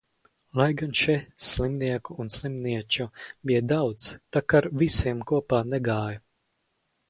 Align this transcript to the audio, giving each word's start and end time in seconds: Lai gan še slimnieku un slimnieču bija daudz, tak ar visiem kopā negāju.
Lai 0.59 0.65
gan 0.77 0.95
še 0.99 1.13
slimnieku 1.47 2.17
un 2.23 2.33
slimnieču 2.37 3.07
bija 3.51 3.63
daudz, 3.75 4.09
tak 4.37 4.59
ar 4.61 4.73
visiem 4.83 5.25
kopā 5.33 5.65
negāju. 5.77 6.27